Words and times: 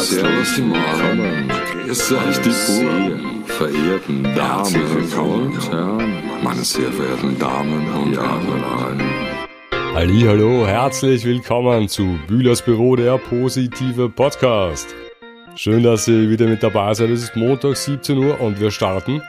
Servus 0.00 0.54
die 0.56 0.62
Morgen. 0.62 1.48
Grüß 1.84 2.12
euch 2.12 2.38
die 2.38 2.48
Buren. 2.48 3.44
Verehrten 3.44 4.22
Damen 4.34 4.74
und 4.96 5.70
Herren. 5.70 6.42
Meine 6.42 6.64
sehr 6.64 6.90
verehrten 6.90 7.38
Damen 7.38 7.86
und 7.92 8.16
Herren. 8.16 9.02
Halli, 9.94 10.22
hallo, 10.22 10.66
herzlich 10.66 11.24
willkommen 11.26 11.86
zu 11.86 12.18
Bühlers 12.26 12.62
Büro, 12.62 12.96
der 12.96 13.18
positive 13.18 14.08
Podcast. 14.08 14.94
Schön, 15.54 15.82
dass 15.82 16.08
ihr 16.08 16.30
wieder 16.30 16.46
mit 16.46 16.62
dabei 16.62 16.94
seid. 16.94 17.10
Es 17.10 17.22
ist 17.22 17.36
Montag, 17.36 17.76
17 17.76 18.16
Uhr 18.16 18.40
und 18.40 18.58
wir 18.58 18.70
starten 18.70 19.20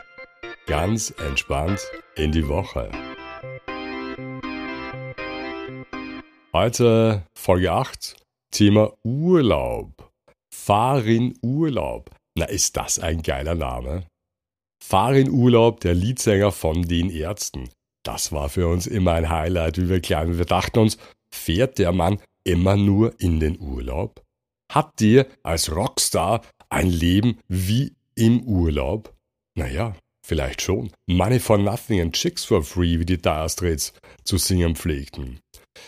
ganz 0.68 1.14
entspannt 1.28 1.82
in 2.16 2.32
die 2.32 2.48
Woche. 2.48 2.90
Heute 6.54 7.24
Folge 7.34 7.74
8, 7.74 8.16
Thema 8.52 8.94
Urlaub. 9.04 10.01
Fahr 10.54 11.06
in 11.06 11.38
Urlaub. 11.42 12.12
Na, 12.38 12.46
ist 12.46 12.78
das 12.78 13.00
ein 13.00 13.22
geiler 13.22 13.56
Name? 13.56 14.06
Fahr 14.84 15.16
in 15.16 15.30
Urlaub, 15.30 15.80
der 15.82 15.94
Leadsänger 15.94 16.52
von 16.52 16.88
den 16.88 17.10
Ärzten. 17.10 17.70
Das 18.04 18.32
war 18.32 18.50
für 18.50 18.68
uns 18.68 18.88
immer 18.88 19.14
ein 19.14 19.30
Highlight, 19.30 19.78
wie 19.78 19.90
wir 19.90 20.02
klein. 20.02 20.38
Wir 20.38 20.46
dachten 20.46 20.80
uns, 20.80 20.98
fährt 21.34 21.78
der 21.78 21.92
Mann 21.92 22.20
immer 22.44 22.76
nur 22.76 23.20
in 23.20 23.40
den 23.40 23.60
Urlaub? 23.60 24.24
Habt 24.72 25.02
ihr 25.02 25.28
als 25.44 25.76
Rockstar 25.76 26.42
ein 26.70 26.90
Leben 26.90 27.40
wie 27.48 27.94
im 28.16 28.42
Urlaub? 28.44 29.14
Naja, 29.56 29.96
vielleicht 30.26 30.62
schon. 30.62 30.92
Money 31.08 31.40
for 31.40 31.58
nothing 31.58 32.02
and 32.02 32.14
chicks 32.14 32.46
for 32.46 32.64
free, 32.64 33.00
wie 33.00 33.06
die 33.06 33.22
Dire 33.22 33.50
Straits 33.50 33.94
zu 34.24 34.38
singen 34.38 34.76
pflegten. 34.76 35.40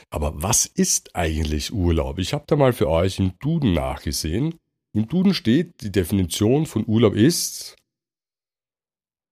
Aber 0.10 0.42
was 0.42 0.66
ist 0.66 1.16
eigentlich 1.16 1.74
Urlaub? 1.74 2.20
Ich 2.20 2.34
habe 2.34 2.46
da 2.48 2.56
mal 2.56 2.74
für 2.74 2.90
euch 2.90 3.20
im 3.20 3.38
Duden 3.40 3.74
nachgesehen. 3.74 4.56
Im 4.94 5.08
Duden 5.08 5.34
steht, 5.34 5.82
die 5.82 5.92
Definition 5.92 6.66
von 6.66 6.86
Urlaub 6.88 7.16
ist, 7.16 7.76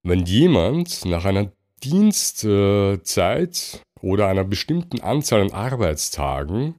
wenn 0.04 0.26
jemand 0.26 1.06
nach 1.06 1.26
einer 1.26 1.52
Dienstzeit 1.84 3.82
oder 4.02 4.28
einer 4.28 4.44
bestimmten 4.44 5.02
Anzahl 5.02 5.42
an 5.42 5.52
Arbeitstagen 5.52 6.76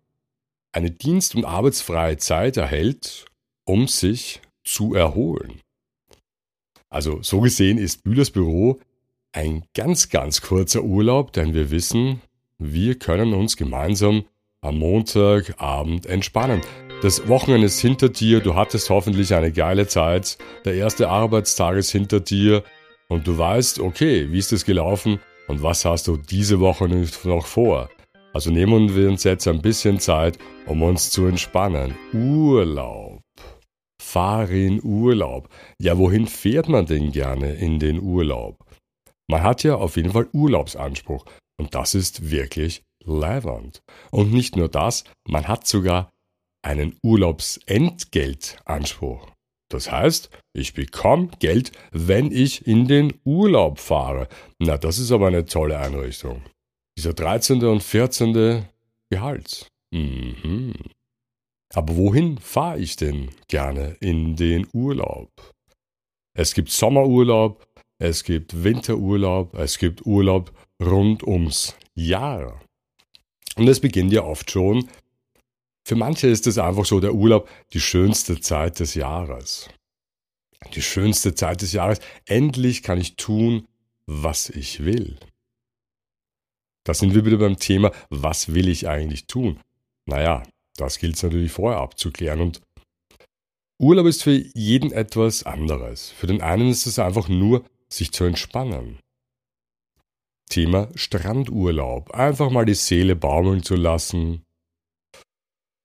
eine 0.72 0.90
dienst- 0.90 1.34
und 1.34 1.44
arbeitsfreie 1.44 2.16
Zeit 2.16 2.56
erhält, 2.56 3.26
um 3.64 3.86
sich 3.88 4.40
zu 4.64 4.94
erholen. 4.94 5.60
Also 6.88 7.22
so 7.22 7.40
gesehen 7.40 7.78
ist 7.78 8.02
Bühlers 8.04 8.30
Büro 8.30 8.80
ein 9.32 9.64
ganz, 9.74 10.08
ganz 10.08 10.40
kurzer 10.42 10.82
Urlaub, 10.82 11.32
denn 11.32 11.54
wir 11.54 11.70
wissen, 11.70 12.20
wir 12.62 12.98
können 12.98 13.34
uns 13.34 13.56
gemeinsam 13.56 14.24
am 14.60 14.78
Montagabend 14.78 16.06
entspannen. 16.06 16.60
Das 17.02 17.26
Wochenende 17.26 17.66
ist 17.66 17.80
hinter 17.80 18.08
dir, 18.08 18.40
du 18.40 18.54
hattest 18.54 18.88
hoffentlich 18.90 19.34
eine 19.34 19.50
geile 19.50 19.88
Zeit, 19.88 20.38
der 20.64 20.74
erste 20.74 21.08
Arbeitstag 21.08 21.76
ist 21.76 21.90
hinter 21.90 22.20
dir 22.20 22.62
und 23.08 23.26
du 23.26 23.36
weißt, 23.36 23.80
okay, 23.80 24.30
wie 24.30 24.38
ist 24.38 24.52
es 24.52 24.64
gelaufen 24.64 25.18
und 25.48 25.62
was 25.62 25.84
hast 25.84 26.06
du 26.06 26.16
diese 26.16 26.60
Woche 26.60 26.88
noch 27.24 27.46
vor? 27.46 27.90
Also 28.32 28.50
nehmen 28.50 28.94
wir 28.94 29.08
uns 29.08 29.24
jetzt 29.24 29.48
ein 29.48 29.60
bisschen 29.60 29.98
Zeit, 29.98 30.38
um 30.66 30.82
uns 30.82 31.10
zu 31.10 31.26
entspannen. 31.26 31.96
Urlaub. 32.14 33.20
Fahr 34.00 34.48
in 34.48 34.82
Urlaub. 34.82 35.48
Ja, 35.78 35.98
wohin 35.98 36.26
fährt 36.26 36.68
man 36.68 36.86
denn 36.86 37.12
gerne 37.12 37.54
in 37.54 37.78
den 37.78 38.00
Urlaub? 38.00 38.58
Man 39.28 39.42
hat 39.42 39.62
ja 39.64 39.74
auf 39.74 39.96
jeden 39.96 40.12
Fall 40.12 40.28
Urlaubsanspruch. 40.32 41.24
Und 41.62 41.74
das 41.76 41.94
ist 41.94 42.32
wirklich 42.32 42.82
leibend. 43.04 43.84
Und 44.10 44.32
nicht 44.32 44.56
nur 44.56 44.68
das, 44.68 45.04
man 45.28 45.46
hat 45.46 45.64
sogar 45.64 46.10
einen 46.60 46.98
Urlaubsentgeltanspruch. 47.04 49.30
Das 49.70 49.92
heißt, 49.92 50.28
ich 50.54 50.74
bekomme 50.74 51.28
Geld, 51.38 51.70
wenn 51.92 52.32
ich 52.32 52.66
in 52.66 52.88
den 52.88 53.14
Urlaub 53.24 53.78
fahre. 53.78 54.26
Na, 54.58 54.76
das 54.76 54.98
ist 54.98 55.12
aber 55.12 55.28
eine 55.28 55.44
tolle 55.44 55.78
Einrichtung. 55.78 56.42
Dieser 56.98 57.14
13. 57.14 57.64
und 57.64 57.80
14. 57.80 58.64
Gehalt. 59.08 59.68
Mhm. 59.92 60.72
Aber 61.72 61.96
wohin 61.96 62.38
fahre 62.38 62.80
ich 62.80 62.96
denn 62.96 63.30
gerne 63.46 63.96
in 64.00 64.34
den 64.34 64.66
Urlaub? 64.72 65.30
Es 66.34 66.54
gibt 66.54 66.70
Sommerurlaub, 66.70 67.64
es 68.02 68.24
gibt 68.24 68.64
Winterurlaub, 68.64 69.54
es 69.54 69.78
gibt 69.78 70.04
Urlaub 70.04 70.52
rund 70.82 71.22
ums 71.22 71.76
Jahr. 71.94 72.60
Und 73.54 73.68
es 73.68 73.78
beginnt 73.78 74.12
ja 74.12 74.24
oft 74.24 74.50
schon. 74.50 74.88
Für 75.86 75.94
manche 75.94 76.26
ist 76.26 76.48
es 76.48 76.58
einfach 76.58 76.84
so 76.84 76.98
der 76.98 77.14
Urlaub 77.14 77.48
die 77.72 77.80
schönste 77.80 78.40
Zeit 78.40 78.80
des 78.80 78.94
Jahres. 78.94 79.68
Die 80.74 80.82
schönste 80.82 81.36
Zeit 81.36 81.62
des 81.62 81.72
Jahres. 81.72 82.00
Endlich 82.26 82.82
kann 82.82 83.00
ich 83.00 83.14
tun, 83.14 83.68
was 84.06 84.50
ich 84.50 84.84
will. 84.84 85.16
Da 86.82 86.94
sind 86.94 87.14
wir 87.14 87.24
wieder 87.24 87.38
beim 87.38 87.56
Thema, 87.56 87.92
was 88.10 88.52
will 88.52 88.66
ich 88.66 88.88
eigentlich 88.88 89.28
tun? 89.28 89.60
Naja, 90.06 90.42
das 90.76 90.98
gilt 90.98 91.14
es 91.14 91.22
natürlich 91.22 91.52
vorher 91.52 91.80
abzuklären. 91.80 92.40
Und 92.40 92.62
Urlaub 93.78 94.06
ist 94.06 94.24
für 94.24 94.42
jeden 94.54 94.90
etwas 94.90 95.44
anderes. 95.44 96.10
Für 96.10 96.26
den 96.26 96.42
einen 96.42 96.68
ist 96.68 96.86
es 96.86 96.98
einfach 96.98 97.28
nur, 97.28 97.64
sich 97.92 98.12
zu 98.12 98.24
entspannen. 98.24 98.98
Thema 100.48 100.88
Strandurlaub. 100.94 102.10
Einfach 102.10 102.50
mal 102.50 102.66
die 102.66 102.74
Seele 102.74 103.16
baumeln 103.16 103.62
zu 103.62 103.74
lassen. 103.74 104.44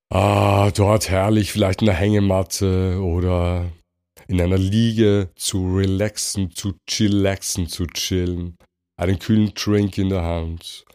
Ah, 0.09 0.71
dort 0.71 1.09
herrlich 1.09 1.51
vielleicht 1.51 1.81
in 1.81 1.87
der 1.87 1.95
Hängematte 1.95 3.01
oder 3.01 3.71
in 4.27 4.41
einer 4.41 4.57
Liege 4.57 5.31
zu 5.35 5.75
relaxen, 5.75 6.51
zu 6.51 6.73
chillaxen, 6.85 7.67
zu 7.67 7.85
chillen, 7.87 8.57
einen 8.97 9.19
kühlen 9.19 9.53
Drink 9.53 9.97
in 9.97 10.09
der 10.09 10.23
Hand, 10.23 10.85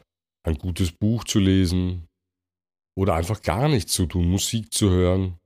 ein 0.44 0.56
gutes 0.56 0.92
Buch 0.92 1.24
zu 1.24 1.38
lesen 1.38 2.08
oder 2.94 3.14
einfach 3.14 3.42
gar 3.42 3.68
nichts 3.68 3.92
zu 3.92 4.06
tun, 4.06 4.30
Musik 4.30 4.72
zu 4.72 4.90
hören. 4.90 5.38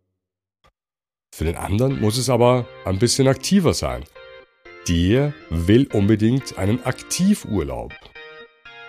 Für 1.34 1.44
den 1.44 1.56
anderen 1.56 2.00
muss 2.00 2.18
es 2.18 2.28
aber 2.28 2.66
ein 2.84 2.98
bisschen 2.98 3.28
aktiver 3.28 3.74
sein. 3.74 4.04
Der 4.88 5.34
will 5.50 5.88
unbedingt 5.92 6.58
einen 6.58 6.84
Aktivurlaub 6.84 7.92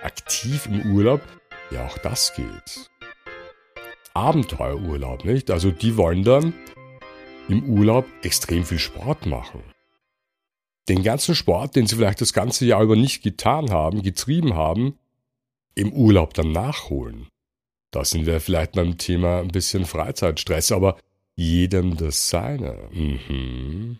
aktiv 0.03 0.68
im 0.68 0.94
Urlaub, 0.94 1.22
ja 1.72 1.85
auch 1.85 1.97
das 1.97 2.34
geht. 2.35 2.90
Abenteuerurlaub, 4.13 5.25
nicht? 5.25 5.52
Also 5.52 5.72
die 5.72 5.97
wollen 5.97 6.24
dann 6.24 6.53
im 7.50 7.63
Urlaub 7.63 8.06
extrem 8.24 8.63
viel 8.63 8.80
Sport 8.80 9.25
machen. 9.25 9.62
Den 10.90 11.03
ganzen 11.03 11.36
Sport, 11.36 11.75
den 11.75 11.88
sie 11.88 11.96
vielleicht 11.96 12.22
das 12.22 12.34
ganze 12.34 12.66
Jahr 12.66 12.81
über 12.81 12.96
nicht 12.96 13.22
getan 13.22 13.72
haben, 13.72 14.02
getrieben 14.02 14.56
haben, 14.56 14.97
im 15.75 15.91
Urlaub 15.91 16.34
dann 16.34 16.52
nachholen. 16.52 17.28
Da 17.91 18.06
sind 18.06 18.25
wir 18.25 18.40
vielleicht 18.40 18.74
beim 18.74 18.97
Thema 18.97 19.40
ein 19.40 19.50
bisschen 19.50 19.86
Freizeitstress, 19.86 20.72
aber 20.72 20.97
jedem 21.36 21.97
das 21.97 22.30
seine. 22.30 22.90
Mhm. 22.91 24.00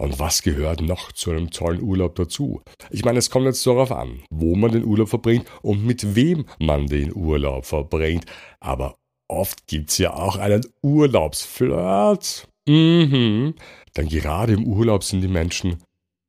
Und 0.00 0.18
was 0.18 0.40
gehört 0.40 0.80
noch 0.80 1.12
zu 1.12 1.30
einem 1.30 1.50
tollen 1.50 1.82
Urlaub 1.82 2.14
dazu? 2.14 2.62
Ich 2.88 3.04
meine, 3.04 3.18
es 3.18 3.28
kommt 3.28 3.44
jetzt 3.44 3.66
darauf 3.66 3.92
an, 3.92 4.22
wo 4.30 4.56
man 4.56 4.72
den 4.72 4.86
Urlaub 4.86 5.10
verbringt 5.10 5.46
und 5.60 5.84
mit 5.84 6.14
wem 6.14 6.46
man 6.58 6.86
den 6.86 7.14
Urlaub 7.14 7.66
verbringt. 7.66 8.24
Aber 8.60 8.96
oft 9.28 9.66
gibt 9.66 9.90
es 9.90 9.98
ja 9.98 10.14
auch 10.14 10.36
einen 10.36 10.64
Urlaubsflirt. 10.80 12.48
Mhm. 12.66 13.54
Denn 13.94 14.08
gerade 14.08 14.54
im 14.54 14.64
Urlaub 14.64 15.04
sind 15.04 15.20
die 15.20 15.28
Menschen 15.28 15.82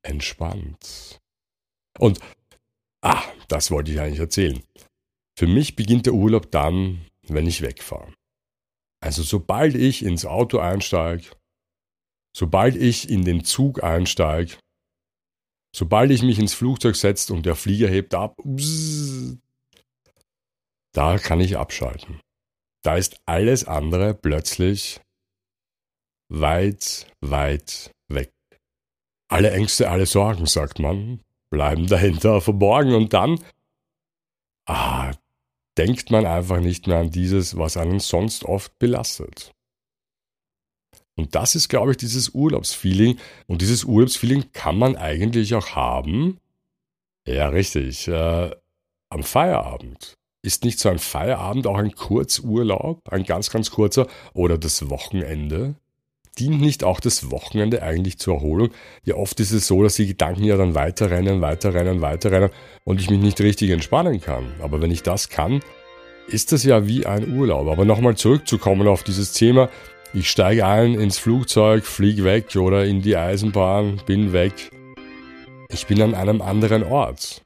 entspannt. 0.05 1.21
Und, 1.97 2.19
ah, 3.01 3.23
das 3.47 3.71
wollte 3.71 3.93
ich 3.93 4.01
eigentlich 4.01 4.19
erzählen. 4.19 4.61
Für 5.39 5.47
mich 5.47 5.77
beginnt 5.77 6.07
der 6.07 6.13
Urlaub 6.13 6.51
dann, 6.51 7.05
wenn 7.25 7.47
ich 7.47 7.61
wegfahre. 7.61 8.13
Also 9.01 9.23
sobald 9.23 9.75
ich 9.75 10.03
ins 10.03 10.25
Auto 10.25 10.59
einsteige, 10.59 11.27
Sobald 12.35 12.75
ich 12.75 13.09
in 13.09 13.25
den 13.25 13.43
Zug 13.43 13.83
einsteige, 13.83 14.57
sobald 15.75 16.11
ich 16.11 16.21
mich 16.21 16.39
ins 16.39 16.53
Flugzeug 16.53 16.95
setze 16.95 17.33
und 17.33 17.45
der 17.45 17.55
Flieger 17.55 17.89
hebt 17.89 18.13
ab, 18.13 18.37
da 20.93 21.17
kann 21.17 21.39
ich 21.39 21.57
abschalten. 21.57 22.19
Da 22.83 22.97
ist 22.97 23.21
alles 23.25 23.65
andere 23.65 24.13
plötzlich 24.13 25.01
weit, 26.29 27.07
weit 27.21 27.91
weg. 28.07 28.33
Alle 29.29 29.51
Ängste, 29.51 29.89
alle 29.89 30.05
Sorgen, 30.05 30.45
sagt 30.45 30.79
man, 30.79 31.21
bleiben 31.49 31.87
dahinter 31.87 32.41
verborgen 32.41 32.95
und 32.95 33.13
dann, 33.13 33.43
ah, 34.67 35.13
denkt 35.77 36.11
man 36.11 36.25
einfach 36.25 36.59
nicht 36.59 36.87
mehr 36.87 36.97
an 36.97 37.11
dieses, 37.11 37.57
was 37.57 37.77
einen 37.77 37.99
sonst 37.99 38.43
oft 38.45 38.77
belastet. 38.79 39.53
Und 41.17 41.35
das 41.35 41.55
ist, 41.55 41.69
glaube 41.69 41.91
ich, 41.91 41.97
dieses 41.97 42.29
Urlaubsfeeling. 42.29 43.17
Und 43.47 43.61
dieses 43.61 43.83
Urlaubsfeeling 43.83 44.51
kann 44.53 44.77
man 44.77 44.95
eigentlich 44.95 45.53
auch 45.55 45.69
haben. 45.69 46.39
Ja, 47.27 47.49
richtig. 47.49 48.07
Äh, 48.07 48.51
am 49.09 49.23
Feierabend. 49.23 50.15
Ist 50.43 50.63
nicht 50.63 50.79
so 50.79 50.89
ein 50.89 50.99
Feierabend 50.99 51.67
auch 51.67 51.77
ein 51.77 51.93
Kurzurlaub, 51.93 53.07
ein 53.09 53.23
ganz, 53.23 53.51
ganz 53.51 53.69
kurzer, 53.69 54.07
oder 54.33 54.57
das 54.57 54.89
Wochenende? 54.89 55.75
dient 56.39 56.61
nicht 56.61 56.83
auch 56.83 56.99
das 56.99 57.29
Wochenende 57.31 57.83
eigentlich 57.83 58.17
zur 58.17 58.35
Erholung? 58.35 58.69
Ja, 59.03 59.15
oft 59.15 59.39
ist 59.39 59.51
es 59.51 59.67
so, 59.67 59.83
dass 59.83 59.95
die 59.95 60.07
Gedanken 60.07 60.43
ja 60.43 60.57
dann 60.57 60.75
weiterrennen, 60.75 61.41
weiterrennen, 61.41 62.01
weiterrennen 62.01 62.49
und 62.83 63.01
ich 63.01 63.09
mich 63.09 63.19
nicht 63.19 63.41
richtig 63.41 63.69
entspannen 63.69 64.21
kann. 64.21 64.45
Aber 64.61 64.81
wenn 64.81 64.91
ich 64.91 65.03
das 65.03 65.29
kann, 65.29 65.61
ist 66.27 66.51
das 66.51 66.63
ja 66.63 66.87
wie 66.87 67.05
ein 67.05 67.37
Urlaub. 67.37 67.67
Aber 67.67 67.85
nochmal 67.85 68.15
zurückzukommen 68.15 68.87
auf 68.87 69.03
dieses 69.03 69.33
Thema, 69.33 69.69
ich 70.13 70.29
steige 70.29 70.65
ein 70.65 70.95
ins 70.95 71.17
Flugzeug, 71.17 71.85
fliege 71.85 72.23
weg 72.23 72.55
oder 72.55 72.85
in 72.85 73.01
die 73.01 73.15
Eisenbahn, 73.15 74.01
bin 74.05 74.33
weg. 74.33 74.71
Ich 75.69 75.87
bin 75.87 76.01
an 76.01 76.13
einem 76.13 76.41
anderen 76.41 76.83
Ort. 76.83 77.41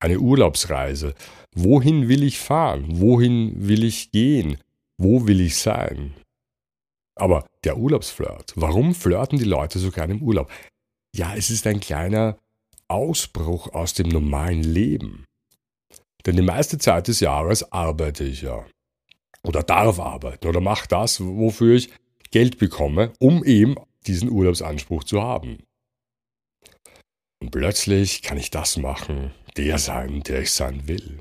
Eine 0.00 0.18
Urlaubsreise. 0.18 1.14
Wohin 1.54 2.08
will 2.08 2.22
ich 2.22 2.38
fahren? 2.38 3.00
Wohin 3.00 3.68
will 3.68 3.84
ich 3.84 4.10
gehen? 4.10 4.58
Wo 4.98 5.26
will 5.26 5.40
ich 5.40 5.56
sein? 5.58 6.14
Aber 7.14 7.46
der 7.64 7.76
Urlaubsflirt, 7.78 8.52
warum 8.56 8.94
flirten 8.94 9.38
die 9.38 9.44
Leute 9.44 9.78
so 9.78 9.90
gerne 9.90 10.14
im 10.14 10.22
Urlaub? 10.22 10.50
Ja, 11.14 11.34
es 11.34 11.50
ist 11.50 11.66
ein 11.66 11.80
kleiner 11.80 12.38
Ausbruch 12.88 13.72
aus 13.72 13.94
dem 13.94 14.08
normalen 14.08 14.62
Leben. 14.62 15.24
Denn 16.24 16.36
die 16.36 16.42
meiste 16.42 16.78
Zeit 16.78 17.08
des 17.08 17.20
Jahres 17.20 17.72
arbeite 17.72 18.24
ich 18.24 18.42
ja. 18.42 18.66
Oder 19.46 19.62
darf 19.62 20.00
arbeiten 20.00 20.48
oder 20.48 20.60
mache 20.60 20.88
das, 20.88 21.20
wofür 21.20 21.76
ich 21.76 21.90
Geld 22.32 22.58
bekomme, 22.58 23.12
um 23.20 23.44
eben 23.44 23.76
diesen 24.06 24.28
Urlaubsanspruch 24.28 25.04
zu 25.04 25.22
haben. 25.22 25.62
Und 27.40 27.52
plötzlich 27.52 28.22
kann 28.22 28.38
ich 28.38 28.50
das 28.50 28.76
machen, 28.76 29.32
der 29.56 29.78
sein, 29.78 30.22
der 30.24 30.42
ich 30.42 30.50
sein 30.50 30.88
will. 30.88 31.20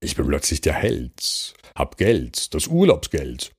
Ich 0.00 0.16
bin 0.16 0.26
plötzlich 0.26 0.62
der 0.62 0.72
Held, 0.72 1.54
hab 1.74 1.98
Geld, 1.98 2.54
das 2.54 2.66
Urlaubsgeld. 2.66 3.52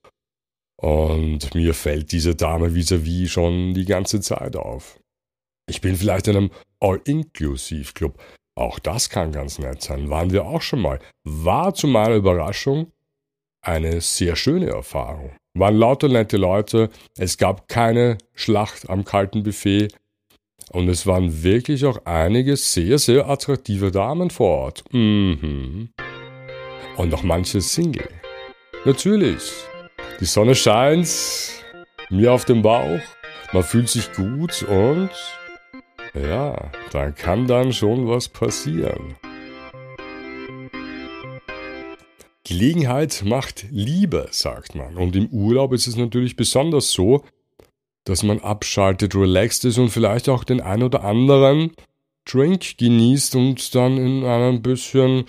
Und 0.79 1.53
mir 1.53 1.73
fällt 1.75 2.11
diese 2.11 2.35
Dame 2.35 2.73
vis-à-vis 2.73 3.25
-vis 3.25 3.29
schon 3.29 3.73
die 3.73 3.85
ganze 3.85 4.19
Zeit 4.21 4.55
auf. 4.55 4.99
Ich 5.69 5.81
bin 5.81 5.95
vielleicht 5.95 6.27
in 6.27 6.37
einem 6.37 6.51
All-Inclusive-Club. 6.79 8.19
Auch 8.55 8.79
das 8.79 9.09
kann 9.09 9.31
ganz 9.31 9.59
nett 9.59 9.83
sein. 9.83 10.09
Waren 10.09 10.31
wir 10.31 10.45
auch 10.45 10.61
schon 10.61 10.81
mal. 10.81 10.99
War 11.23 11.73
zu 11.73 11.87
meiner 11.87 12.15
Überraschung 12.15 12.91
eine 13.61 14.01
sehr 14.01 14.35
schöne 14.35 14.67
Erfahrung. 14.67 15.31
Waren 15.53 15.77
lauter 15.77 16.07
nette 16.07 16.37
Leute. 16.37 16.89
Es 17.17 17.37
gab 17.37 17.67
keine 17.67 18.17
Schlacht 18.33 18.89
am 18.89 19.03
kalten 19.03 19.43
Buffet. 19.43 19.89
Und 20.71 20.89
es 20.89 21.07
waren 21.07 21.43
wirklich 21.43 21.85
auch 21.85 21.99
einige 22.05 22.57
sehr, 22.57 22.99
sehr 22.99 23.29
attraktive 23.29 23.91
Damen 23.91 24.29
vor 24.29 24.57
Ort. 24.63 24.83
Mhm. 24.91 25.89
Und 26.97 27.09
noch 27.09 27.23
manche 27.23 27.61
Single. 27.61 28.09
Natürlich. 28.85 29.51
Die 30.19 30.25
Sonne 30.25 30.55
scheint 30.55 31.09
mir 32.09 32.33
auf 32.33 32.45
dem 32.45 32.61
Bauch. 32.61 32.99
Man 33.53 33.63
fühlt 33.63 33.89
sich 33.89 34.11
gut 34.13 34.63
und 34.63 35.09
ja, 36.13 36.71
da 36.91 37.11
kann 37.11 37.47
dann 37.47 37.71
schon 37.71 38.07
was 38.07 38.27
passieren. 38.27 39.15
Gelegenheit 42.47 43.23
macht 43.25 43.65
Liebe, 43.71 44.27
sagt 44.31 44.75
man. 44.75 44.95
Und 44.95 45.15
im 45.15 45.27
Urlaub 45.27 45.73
ist 45.73 45.87
es 45.87 45.97
natürlich 45.97 46.35
besonders 46.35 46.91
so, 46.91 47.23
dass 48.05 48.23
man 48.23 48.39
abschaltet, 48.39 49.15
relaxed 49.15 49.65
ist 49.65 49.77
und 49.77 49.89
vielleicht 49.89 50.29
auch 50.29 50.45
den 50.45 50.61
ein 50.61 50.81
oder 50.81 51.03
anderen 51.03 51.73
Drink 52.25 52.77
genießt 52.77 53.35
und 53.35 53.75
dann 53.75 53.97
in 53.97 54.23
einem 54.23 54.61
bisschen 54.61 55.25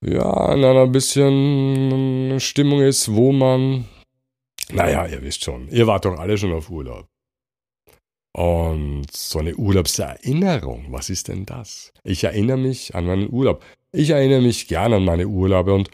ja, 0.00 0.52
in 0.52 0.64
einer 0.64 0.86
bisschen 0.86 2.38
Stimmung 2.40 2.80
ist, 2.82 3.12
wo 3.12 3.32
man, 3.32 3.86
naja, 4.70 5.06
ihr 5.06 5.22
wisst 5.22 5.44
schon, 5.44 5.68
ihr 5.70 5.86
wart 5.86 6.04
doch 6.04 6.18
alle 6.18 6.38
schon 6.38 6.52
auf 6.52 6.70
Urlaub. 6.70 7.06
Und 8.32 9.06
so 9.10 9.40
eine 9.40 9.56
Urlaubserinnerung, 9.56 10.86
was 10.90 11.10
ist 11.10 11.28
denn 11.28 11.44
das? 11.46 11.92
Ich 12.04 12.22
erinnere 12.22 12.58
mich 12.58 12.94
an 12.94 13.06
meinen 13.06 13.32
Urlaub. 13.32 13.64
Ich 13.90 14.10
erinnere 14.10 14.42
mich 14.42 14.68
gerne 14.68 14.96
an 14.96 15.04
meine 15.04 15.26
Urlaube 15.26 15.74
und 15.74 15.90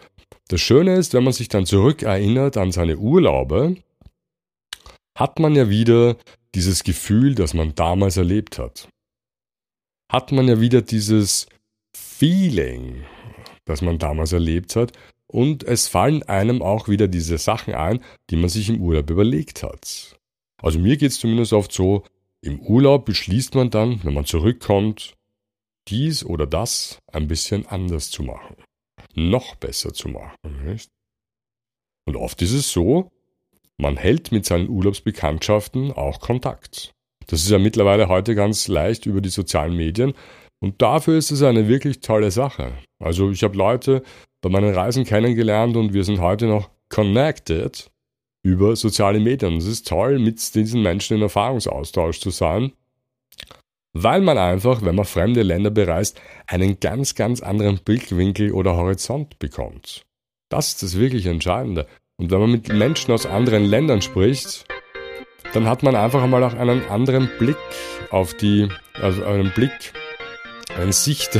das 0.48 0.60
Schöne 0.60 0.96
ist, 0.96 1.14
wenn 1.14 1.25
man 1.25 1.32
sich 1.32 1.48
dann 1.48 1.66
zurückerinnert 1.66 2.56
an 2.56 2.72
seine 2.72 2.98
Urlaube, 2.98 3.76
hat 5.16 5.38
man 5.38 5.54
ja 5.54 5.69
wieder 5.69 6.16
dieses 6.54 6.84
Gefühl, 6.84 7.34
das 7.34 7.54
man 7.54 7.75
damals 7.75 8.16
erlebt 8.16 8.58
hat. 8.58 8.88
Hat 10.10 10.32
man 10.32 10.48
ja 10.48 10.60
wieder 10.60 10.82
dieses 10.82 11.46
Feeling, 11.96 13.04
das 13.64 13.81
man 13.82 13.98
damals 13.98 14.32
erlebt 14.32 14.76
hat. 14.76 14.92
Und 15.26 15.64
es 15.64 15.88
fallen 15.88 16.22
einem 16.25 16.62
auch 16.62 16.88
wieder 16.88 17.08
diese 17.08 17.38
Sachen 17.38 17.75
ein, 17.75 18.00
die 18.31 18.36
man 18.36 18.48
sich 18.48 18.69
im 18.69 18.81
Urlaub 18.81 19.10
überlegt 19.10 19.62
hat. 19.62 20.16
Also 20.62 20.78
mir 20.78 20.96
geht 20.96 21.10
es 21.10 21.19
zumindest 21.19 21.52
oft 21.52 21.72
so, 21.72 22.04
im 22.40 22.60
Urlaub 22.60 23.06
beschließt 23.06 23.54
man 23.54 23.70
dann, 23.70 24.04
wenn 24.04 24.14
man 24.14 24.26
zurückkommt, 24.26 25.14
dies 25.88 26.25
oder 26.25 26.46
das 26.46 26.98
ein 27.10 27.26
bisschen 27.26 27.66
anders 27.66 28.10
zu 28.10 28.22
machen. 28.22 28.56
Noch 29.14 29.55
besser 29.56 29.93
zu 29.93 30.08
machen. 30.08 30.37
Nicht? 30.64 30.90
Und 32.06 32.16
oft 32.16 32.40
ist 32.43 32.52
es 32.52 32.70
so, 32.70 33.11
man 33.78 33.96
hält 33.96 34.32
mit 34.32 34.44
seinen 34.44 34.69
Urlaubsbekanntschaften 34.69 35.93
auch 35.93 36.20
Kontakt. 36.20 36.93
Das 37.26 37.40
ist 37.40 37.50
ja 37.50 37.58
mittlerweile 37.58 38.08
heute 38.08 38.34
ganz 38.34 38.69
leicht 38.69 39.06
über 39.06 39.20
die 39.20 39.31
sozialen 39.31 39.76
Medien 39.76 40.14
und 40.61 40.81
dafür 40.82 41.16
ist 41.16 41.31
es 41.31 41.43
eine 41.43 41.69
wirklich 41.69 42.00
tolle 42.00 42.31
Sache. 42.31 42.72
Also 42.99 43.31
ich 43.31 43.43
habe 43.43 43.56
Leute 43.56 44.02
bei 44.43 44.50
meinen 44.50 44.75
Reisen 44.75 45.05
kennengelernt 45.05 45.76
und 45.76 45.94
wir 45.94 46.05
sind 46.05 46.20
heute 46.20 46.46
noch 46.46 46.70
connected 46.88 47.90
über 48.43 48.76
soziale 48.76 49.20
Medien. 49.20 49.56
Es 49.56 49.67
ist 49.67 49.88
toll, 49.88 50.19
mit 50.19 50.55
diesen 50.55 50.82
Menschen 50.82 51.17
in 51.17 51.22
Erfahrungsaustausch 51.22 52.20
zu 52.20 52.31
sein, 52.31 52.72
weil 53.94 54.20
man 54.20 54.37
einfach, 54.37 54.82
wenn 54.82 54.96
man 54.96 55.05
fremde 55.06 55.43
Länder 55.43 55.70
bereist, 55.70 56.20
einen 56.46 56.79
ganz, 56.81 57.14
ganz 57.14 57.41
anderen 57.41 57.79
Blickwinkel 57.79 58.52
oder 58.52 58.76
Horizont 58.76 59.38
bekommt. 59.38 60.05
Das 60.50 60.69
ist 60.69 60.82
das 60.82 60.99
wirklich 60.99 61.26
Entscheidende. 61.26 61.87
Und 62.17 62.31
wenn 62.31 62.41
man 62.41 62.50
mit 62.50 62.69
Menschen 62.69 63.12
aus 63.12 63.25
anderen 63.25 63.64
Ländern 63.64 64.02
spricht, 64.02 64.67
dann 65.52 65.67
hat 65.67 65.82
man 65.82 65.94
einfach 65.94 66.23
einmal 66.23 66.43
auch 66.43 66.55
einen 66.55 66.85
anderen 66.87 67.31
Blick 67.38 67.56
auf 68.11 68.35
die, 68.35 68.69
also 69.00 69.25
einen 69.25 69.52
Blick 69.52 69.93
eine 70.76 70.93
Sicht, 70.93 71.38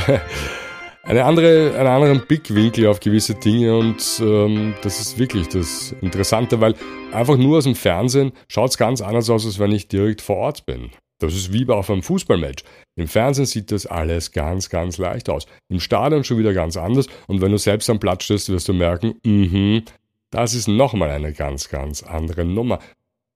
eine 1.03 1.25
andere, 1.25 1.75
einen 1.77 1.87
anderen 1.87 2.21
Blickwinkel 2.25 2.87
auf 2.87 2.99
gewisse 2.99 3.35
Dinge 3.35 3.77
und 3.77 4.21
ähm, 4.21 4.75
das 4.81 4.99
ist 4.99 5.19
wirklich 5.19 5.49
das 5.49 5.93
Interessante, 6.01 6.61
weil 6.61 6.75
einfach 7.11 7.37
nur 7.37 7.57
aus 7.57 7.65
dem 7.65 7.75
Fernsehen 7.75 8.31
schaut 8.47 8.71
es 8.71 8.77
ganz 8.77 9.01
anders 9.01 9.29
aus, 9.29 9.45
als 9.45 9.59
wenn 9.59 9.71
ich 9.71 9.87
direkt 9.87 10.21
vor 10.21 10.37
Ort 10.37 10.65
bin. 10.65 10.91
Das 11.19 11.33
ist 11.33 11.53
wie 11.53 11.65
bei 11.65 11.75
einem 11.75 12.03
Fußballmatch. 12.03 12.63
Im 12.95 13.07
Fernsehen 13.07 13.45
sieht 13.45 13.71
das 13.71 13.85
alles 13.85 14.31
ganz, 14.31 14.69
ganz 14.69 14.97
leicht 14.97 15.29
aus. 15.29 15.45
Im 15.69 15.79
Stadion 15.79 16.23
schon 16.23 16.37
wieder 16.37 16.53
ganz 16.53 16.77
anders. 16.77 17.07
Und 17.27 17.41
wenn 17.41 17.51
du 17.51 17.57
selbst 17.57 17.89
am 17.89 17.99
Platz 17.99 18.25
stehst, 18.25 18.49
wirst 18.49 18.67
du 18.67 18.73
merken, 18.73 19.15
mhm, 19.23 19.83
das 20.29 20.53
ist 20.53 20.67
nochmal 20.67 21.11
eine 21.11 21.31
ganz, 21.33 21.69
ganz 21.69 22.03
andere 22.03 22.43
Nummer. 22.43 22.79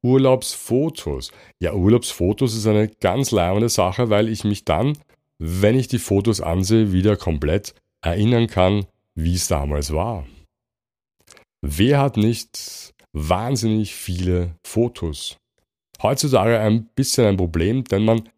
Urlaubsfotos. 0.02 1.32
Ja, 1.60 1.74
Urlaubsfotos 1.74 2.56
ist 2.56 2.68
eine 2.68 2.88
ganz 2.88 3.32
leibende 3.32 3.70
Sache, 3.70 4.10
weil 4.10 4.30
ich 4.30 4.44
mich 4.44 4.66
dann 4.66 4.98
wenn 5.40 5.80
ich 5.80 5.88
die 5.88 6.00
Fotos 6.00 6.42
ansehe, 6.42 6.92
wieder 6.92 7.16
komplett 7.16 7.74
erinnern 8.02 8.48
kann, 8.48 8.86
wie 9.16 9.36
es 9.36 9.48
damals 9.48 9.94
war. 9.94 10.28
Wer 11.62 12.00
hat 12.00 12.18
nicht 12.18 12.94
wahnsinnig 13.14 13.96
viele 13.96 14.56
Fotos? 14.66 15.38
Heutzutage 16.02 16.60
ein 16.60 16.86
bisschen 16.96 17.26
ein 17.26 17.38
Problem, 17.38 17.84
denn 17.84 18.06
man 18.06 18.30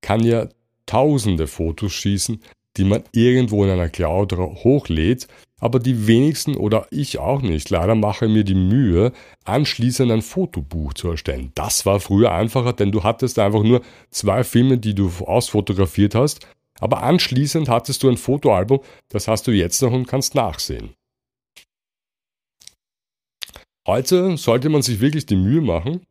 kann 0.00 0.24
ja 0.24 0.48
tausende 0.86 1.46
Fotos 1.46 1.92
schießen, 1.92 2.42
die 2.76 2.84
man 2.84 3.04
irgendwo 3.12 3.64
in 3.64 3.70
einer 3.70 3.88
Cloud 3.88 4.32
hochlädt 4.36 5.28
aber 5.60 5.80
die 5.80 6.06
wenigsten 6.06 6.56
oder 6.56 6.86
ich 6.90 7.18
auch 7.18 7.42
nicht. 7.42 7.70
Leider 7.70 7.94
mache 7.94 8.28
mir 8.28 8.44
die 8.44 8.54
Mühe, 8.54 9.12
anschließend 9.44 10.10
ein 10.10 10.22
Fotobuch 10.22 10.94
zu 10.94 11.10
erstellen. 11.10 11.52
Das 11.54 11.84
war 11.84 12.00
früher 12.00 12.32
einfacher, 12.32 12.72
denn 12.72 12.92
du 12.92 13.02
hattest 13.02 13.38
einfach 13.38 13.62
nur 13.62 13.82
zwei 14.10 14.44
Filme, 14.44 14.78
die 14.78 14.94
du 14.94 15.10
ausfotografiert 15.24 16.14
hast. 16.14 16.46
Aber 16.80 17.02
anschließend 17.02 17.68
hattest 17.68 18.02
du 18.02 18.08
ein 18.08 18.16
Fotoalbum, 18.16 18.80
das 19.08 19.26
hast 19.26 19.46
du 19.48 19.50
jetzt 19.50 19.82
noch 19.82 19.92
und 19.92 20.06
kannst 20.06 20.36
nachsehen. 20.36 20.90
Heute 23.86 24.36
sollte 24.36 24.68
man 24.68 24.82
sich 24.82 25.00
wirklich 25.00 25.26
die 25.26 25.36
Mühe 25.36 25.62
machen. 25.62 26.02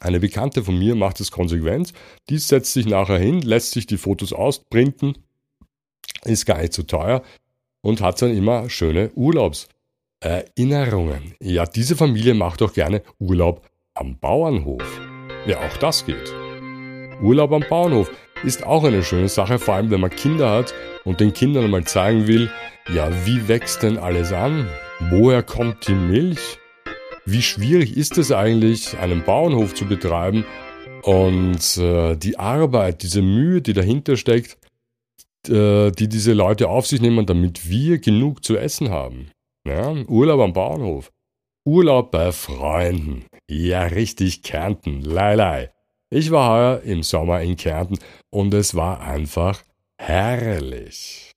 Eine 0.00 0.20
Bekannte 0.20 0.64
von 0.64 0.78
mir 0.78 0.94
macht 0.94 1.20
es 1.20 1.30
konsequent. 1.30 1.92
Die 2.28 2.38
setzt 2.38 2.72
sich 2.72 2.86
nachher 2.86 3.18
hin, 3.18 3.42
lässt 3.42 3.72
sich 3.72 3.86
die 3.86 3.98
Fotos 3.98 4.32
ausprinten. 4.32 5.18
Ist 6.24 6.46
gar 6.46 6.60
nicht 6.60 6.72
so 6.72 6.82
teuer 6.82 7.22
und 7.82 8.00
hat 8.00 8.22
dann 8.22 8.36
immer 8.36 8.70
schöne 8.70 9.10
Urlaubserinnerungen. 9.14 11.34
Ja, 11.40 11.66
diese 11.66 11.96
Familie 11.96 12.34
macht 12.34 12.62
auch 12.62 12.72
gerne 12.72 13.02
Urlaub 13.18 13.68
am 13.94 14.18
Bauernhof. 14.18 15.00
Ja, 15.46 15.58
auch 15.58 15.76
das 15.78 16.06
geht. 16.06 16.32
Urlaub 17.22 17.52
am 17.52 17.64
Bauernhof 17.68 18.10
ist 18.44 18.64
auch 18.64 18.84
eine 18.84 19.04
schöne 19.04 19.28
Sache, 19.28 19.58
vor 19.58 19.74
allem 19.74 19.90
wenn 19.90 20.00
man 20.00 20.10
Kinder 20.10 20.50
hat 20.50 20.74
und 21.04 21.20
den 21.20 21.32
Kindern 21.32 21.70
mal 21.70 21.84
zeigen 21.84 22.26
will, 22.26 22.50
ja, 22.92 23.10
wie 23.26 23.46
wächst 23.46 23.82
denn 23.82 23.98
alles 23.98 24.32
an? 24.32 24.68
Woher 25.10 25.42
kommt 25.42 25.86
die 25.86 25.94
Milch? 25.94 26.58
Wie 27.24 27.42
schwierig 27.42 27.96
ist 27.96 28.18
es 28.18 28.32
eigentlich, 28.32 28.98
einen 28.98 29.24
Bauernhof 29.24 29.74
zu 29.74 29.86
betreiben 29.86 30.44
und 31.02 31.76
äh, 31.78 32.16
die 32.16 32.38
Arbeit, 32.38 33.02
diese 33.02 33.22
Mühe, 33.22 33.62
die 33.62 33.72
dahinter 33.72 34.16
steckt, 34.16 34.58
äh, 35.48 35.90
die 35.90 36.08
diese 36.08 36.32
Leute 36.32 36.68
auf 36.68 36.86
sich 36.86 37.00
nehmen, 37.00 37.26
damit 37.26 37.68
wir 37.68 37.98
genug 37.98 38.44
zu 38.44 38.56
essen 38.56 38.90
haben. 38.90 39.30
Ja, 39.66 39.92
Urlaub 39.92 40.40
am 40.40 40.52
Bauernhof. 40.52 41.12
Urlaub 41.64 42.10
bei 42.10 42.32
Freunden. 42.32 43.26
Ja, 43.48 43.84
richtig 43.84 44.42
Kärnten. 44.42 45.02
Lei, 45.02 45.70
Ich 46.10 46.30
war 46.30 46.50
heuer 46.50 46.82
im 46.82 47.02
Sommer 47.02 47.40
in 47.42 47.56
Kärnten 47.56 47.98
und 48.30 48.52
es 48.54 48.74
war 48.74 49.00
einfach 49.00 49.62
herrlich. 49.96 51.32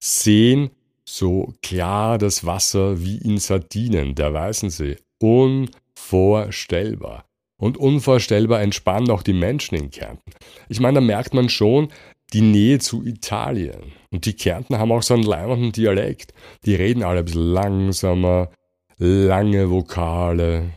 Sehen 0.00 0.70
so 1.08 1.54
klar 1.62 2.18
das 2.18 2.44
Wasser 2.44 3.02
wie 3.02 3.18
in 3.18 3.38
Sardinen, 3.38 4.14
der 4.14 4.34
Weißensee. 4.34 4.96
Unvorstellbar. 5.20 7.24
Und 7.58 7.78
unvorstellbar 7.78 8.60
entspannen 8.60 9.10
auch 9.10 9.22
die 9.22 9.32
Menschen 9.32 9.76
in 9.76 9.90
Kärnten. 9.90 10.32
Ich 10.68 10.80
meine, 10.80 10.96
da 10.96 11.00
merkt 11.00 11.32
man 11.32 11.48
schon 11.48 11.88
die 12.32 12.42
Nähe 12.42 12.80
zu 12.80 13.06
Italien. 13.06 13.92
Und 14.10 14.26
die 14.26 14.34
Kärnten 14.34 14.78
haben 14.78 14.92
auch 14.92 15.02
so 15.02 15.14
einen 15.14 15.22
leibenden 15.22 15.72
Dialekt. 15.72 16.34
Die 16.64 16.74
reden 16.74 17.02
alle 17.02 17.20
ein 17.20 17.24
bisschen 17.24 17.52
langsamer, 17.52 18.50
lange 18.98 19.70
Vokale, 19.70 20.70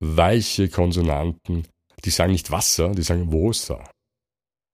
weiche 0.00 0.68
Konsonanten. 0.68 1.68
Die 2.04 2.10
sagen 2.10 2.32
nicht 2.32 2.50
Wasser, 2.50 2.92
die 2.92 3.02
sagen 3.02 3.32
Wasser. 3.32 3.84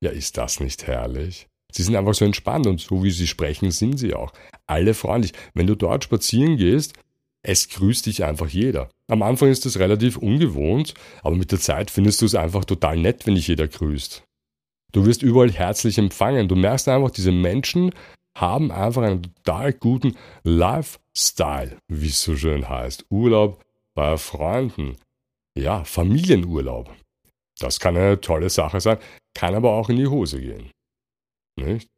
Ja, 0.00 0.10
ist 0.10 0.38
das 0.38 0.60
nicht 0.60 0.86
herrlich? 0.86 1.48
Sie 1.74 1.82
sind 1.82 1.96
einfach 1.96 2.14
so 2.14 2.24
entspannt 2.24 2.66
und 2.66 2.80
so 2.80 3.02
wie 3.02 3.10
sie 3.10 3.26
sprechen, 3.26 3.70
sind 3.72 3.98
sie 3.98 4.14
auch. 4.14 4.32
Alle 4.66 4.94
freundlich. 4.94 5.32
Wenn 5.54 5.66
du 5.66 5.74
dort 5.74 6.04
spazieren 6.04 6.56
gehst, 6.56 6.94
es 7.42 7.68
grüßt 7.68 8.06
dich 8.06 8.22
einfach 8.22 8.48
jeder. 8.48 8.88
Am 9.08 9.22
Anfang 9.22 9.50
ist 9.50 9.66
das 9.66 9.78
relativ 9.78 10.16
ungewohnt, 10.16 10.94
aber 11.22 11.34
mit 11.34 11.50
der 11.50 11.58
Zeit 11.58 11.90
findest 11.90 12.22
du 12.22 12.26
es 12.26 12.36
einfach 12.36 12.64
total 12.64 12.96
nett, 12.96 13.26
wenn 13.26 13.34
dich 13.34 13.48
jeder 13.48 13.66
grüßt. 13.66 14.22
Du 14.92 15.04
wirst 15.04 15.22
überall 15.22 15.50
herzlich 15.50 15.98
empfangen. 15.98 16.46
Du 16.46 16.54
merkst 16.54 16.88
einfach, 16.88 17.10
diese 17.10 17.32
Menschen 17.32 17.90
haben 18.38 18.70
einfach 18.70 19.02
einen 19.02 19.22
total 19.22 19.72
guten 19.72 20.16
Lifestyle, 20.44 21.76
wie 21.88 22.06
es 22.06 22.22
so 22.22 22.36
schön 22.36 22.68
heißt. 22.68 23.06
Urlaub 23.10 23.60
bei 23.94 24.16
Freunden. 24.16 24.96
Ja, 25.58 25.82
Familienurlaub. 25.84 26.94
Das 27.58 27.80
kann 27.80 27.96
eine 27.96 28.20
tolle 28.20 28.50
Sache 28.50 28.80
sein, 28.80 28.98
kann 29.34 29.54
aber 29.54 29.72
auch 29.72 29.88
in 29.88 29.96
die 29.96 30.06
Hose 30.06 30.40
gehen. 30.40 30.70
Nicht? 31.56 31.88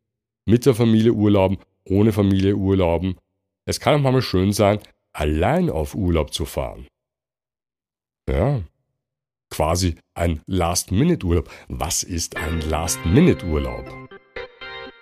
Mit 0.47 0.67
der 0.67 0.75
Familie 0.75 1.13
urlauben, 1.13 1.59
ohne 1.85 2.13
Familie 2.13 2.57
urlauben. 2.57 3.17
Es 3.65 3.81
kann 3.81 3.95
auch 3.95 4.13
mal 4.13 4.23
schön 4.23 4.53
sein, 4.53 4.79
allein 5.13 5.71
auf 5.71 5.95
Urlaub 5.95 6.33
zu 6.33 6.45
fahren. 6.45 6.87
Ja, 8.29 8.63
quasi 9.51 9.97
ein 10.15 10.41
Last-Minute-Urlaub. 10.47 11.51
Was 11.69 12.03
ist 12.03 12.37
ein 12.37 12.61
Last-Minute-Urlaub? 12.69 14.09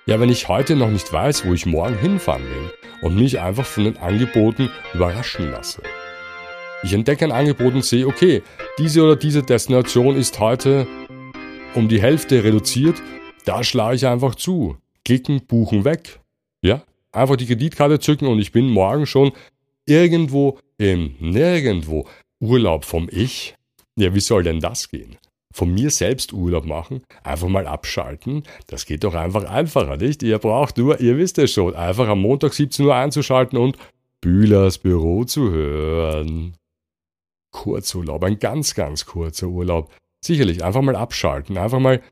Ja, 0.06 0.20
wenn 0.20 0.28
ich 0.28 0.48
heute 0.48 0.76
noch 0.76 0.90
nicht 0.90 1.10
weiß, 1.10 1.46
wo 1.46 1.54
ich 1.54 1.66
morgen 1.66 1.98
hinfahren 1.98 2.44
will 2.44 2.70
und 3.02 3.16
mich 3.16 3.40
einfach 3.40 3.64
von 3.64 3.84
den 3.84 3.96
Angeboten 3.96 4.70
überraschen 4.92 5.50
lasse. 5.50 5.82
Ich 6.82 6.92
entdecke 6.92 7.24
ein 7.24 7.32
Angebot 7.32 7.72
und 7.72 7.84
sehe, 7.84 8.06
okay, 8.06 8.42
diese 8.78 9.02
oder 9.02 9.16
diese 9.16 9.42
Destination 9.42 10.16
ist 10.16 10.38
heute 10.38 10.86
um 11.74 11.88
die 11.88 12.02
Hälfte 12.02 12.44
reduziert, 12.44 13.02
da 13.44 13.64
schlage 13.64 13.96
ich 13.96 14.06
einfach 14.06 14.34
zu. 14.34 14.76
Klicken, 15.04 15.46
buchen 15.46 15.84
weg. 15.84 16.20
Ja, 16.62 16.82
einfach 17.12 17.36
die 17.36 17.46
Kreditkarte 17.46 18.00
zücken 18.00 18.26
und 18.26 18.38
ich 18.38 18.52
bin 18.52 18.68
morgen 18.68 19.06
schon 19.06 19.32
irgendwo 19.86 20.58
im 20.78 21.14
Nirgendwo. 21.20 22.06
Urlaub 22.40 22.84
vom 22.84 23.08
Ich. 23.10 23.54
Ja, 23.96 24.14
wie 24.14 24.20
soll 24.20 24.42
denn 24.42 24.60
das 24.60 24.90
gehen? 24.90 25.16
von 25.54 25.72
mir 25.72 25.90
selbst 25.90 26.32
Urlaub 26.32 26.66
machen, 26.66 27.04
einfach 27.22 27.46
mal 27.46 27.68
abschalten. 27.68 28.42
Das 28.66 28.86
geht 28.86 29.04
doch 29.04 29.14
einfach 29.14 29.44
einfacher, 29.44 29.96
nicht? 29.96 30.24
Ihr 30.24 30.38
braucht 30.38 30.76
nur, 30.78 31.00
ihr 31.00 31.16
wisst 31.16 31.38
es 31.38 31.52
schon, 31.52 31.76
einfach 31.76 32.08
am 32.08 32.20
Montag 32.20 32.52
17 32.52 32.84
Uhr 32.84 32.94
einzuschalten 32.96 33.56
und 33.56 33.78
Bühlers 34.20 34.78
Büro 34.78 35.24
zu 35.24 35.52
hören. 35.52 36.56
Kurzurlaub, 37.52 38.24
ein 38.24 38.40
ganz, 38.40 38.74
ganz 38.74 39.06
kurzer 39.06 39.46
Urlaub. 39.46 39.92
Sicherlich, 40.20 40.64
einfach 40.64 40.82
mal 40.82 40.96
abschalten, 40.96 41.56
einfach 41.56 41.78
mal. 41.78 42.02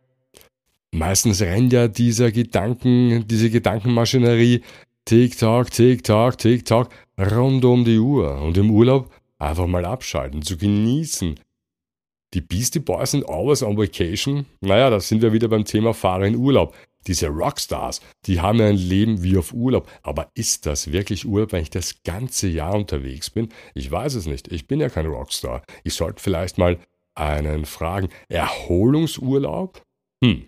Meistens 0.95 1.41
rennt 1.41 1.73
ja 1.73 1.89
dieser 1.89 2.31
Gedanken, 2.31 3.27
diese 3.27 3.51
Gedankenmaschinerie 3.51 4.63
Tick-Tock, 5.07 5.71
Tick-Tock, 5.71 6.39
Tick-Tock 6.39 6.91
rund 7.19 7.65
um 7.65 7.85
die 7.85 7.99
Uhr. 7.99 8.41
Und 8.43 8.59
im 8.59 8.71
Urlaub 8.71 9.11
einfach 9.39 9.67
mal 9.67 9.85
abschalten, 9.85 10.43
zu 10.43 10.57
genießen, 10.57 11.41
die 12.35 12.41
Beastie 12.41 12.81
Boys 12.81 13.11
sind 13.11 13.29
always 13.29 13.63
on 13.63 13.77
vacation. 13.77 14.47
Naja, 14.61 14.89
da 14.91 15.01
sind 15.01 15.21
wir 15.23 15.33
wieder 15.33 15.49
beim 15.49 15.65
Thema 15.65 15.93
Fahrer 15.93 16.27
in 16.27 16.37
Urlaub. 16.37 16.75
Diese 17.07 17.27
Rockstars, 17.29 18.01
die 18.27 18.41
haben 18.41 18.61
ja 18.61 18.69
ein 18.69 18.77
Leben 18.77 19.23
wie 19.23 19.37
auf 19.37 19.53
Urlaub. 19.53 19.91
Aber 20.03 20.31
ist 20.35 20.67
das 20.67 20.93
wirklich 20.93 21.27
Urlaub, 21.27 21.53
wenn 21.53 21.63
ich 21.63 21.71
das 21.71 22.03
ganze 22.05 22.49
Jahr 22.49 22.75
unterwegs 22.75 23.29
bin? 23.29 23.49
Ich 23.75 23.91
weiß 23.91 24.15
es 24.15 24.27
nicht. 24.27 24.49
Ich 24.49 24.67
bin 24.67 24.81
ja 24.81 24.89
kein 24.89 25.07
Rockstar. 25.07 25.63
Ich 25.85 25.95
sollte 25.95 26.23
vielleicht 26.23 26.59
mal 26.59 26.79
einen 27.15 27.67
fragen. 27.67 28.09
Erholungsurlaub? 28.29 29.83
Hm. 30.25 30.47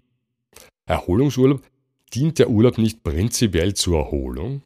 Erholungsurlaub? 0.87 1.63
Dient 2.13 2.39
der 2.39 2.51
Urlaub 2.51 2.79
nicht 2.79 3.03
prinzipiell 3.03 3.75
zur 3.75 3.99
Erholung? 3.99 4.63